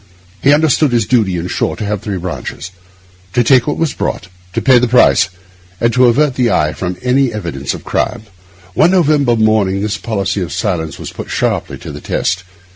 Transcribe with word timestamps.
He 0.41 0.51
understood 0.51 0.91
his 0.91 1.05
duty, 1.05 1.37
in 1.37 1.47
short, 1.47 1.77
to 1.77 1.85
have 1.85 2.01
three 2.01 2.17
branches: 2.17 2.71
to 3.33 3.43
take 3.43 3.67
what 3.67 3.77
was 3.77 3.93
brought, 3.93 4.29
to 4.53 4.59
pay 4.59 4.79
the 4.79 4.87
price, 4.87 5.29
and 5.79 5.93
to 5.93 6.07
avert 6.07 6.33
the 6.33 6.49
eye 6.49 6.73
from 6.73 6.97
any 7.03 7.31
evidence 7.31 7.75
of 7.75 7.83
crime. 7.83 8.23
One 8.73 8.89
November 8.89 9.35
morning 9.35 9.83
this 9.83 9.99
policy 9.99 10.41
of 10.41 10.51
silence 10.51 10.97
was 10.97 11.11
put 11.11 11.29
sharply 11.29 11.77
to 11.77 11.91
the 11.91 12.01
test. 12.01 12.43